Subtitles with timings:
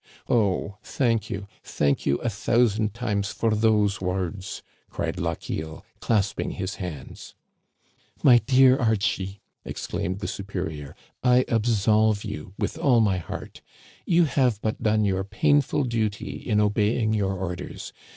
[0.27, 0.77] "Oh!
[0.81, 7.35] thank you, thank you a thousand times for those words," cried Lochiel, clasping his hands."
[8.23, 10.95] My dear Archie," exclaimed the superior,"
[11.33, 13.61] I ab solve you with all my heart.
[14.07, 17.93] You have but done your painful duty in obeying your orders.